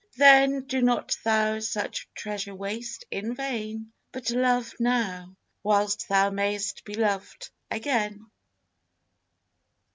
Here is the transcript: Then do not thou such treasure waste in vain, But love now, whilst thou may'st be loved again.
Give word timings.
Then 0.17 0.63
do 0.65 0.81
not 0.81 1.15
thou 1.23 1.59
such 1.59 2.09
treasure 2.15 2.55
waste 2.55 3.05
in 3.11 3.35
vain, 3.35 3.91
But 4.11 4.31
love 4.31 4.73
now, 4.79 5.35
whilst 5.61 6.09
thou 6.09 6.31
may'st 6.31 6.83
be 6.85 6.95
loved 6.95 7.51
again. 7.69 8.25